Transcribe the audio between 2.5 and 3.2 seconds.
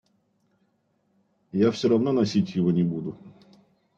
его не буду.